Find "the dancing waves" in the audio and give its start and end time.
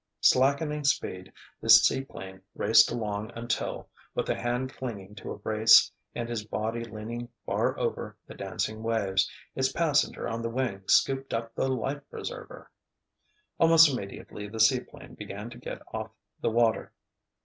8.25-9.29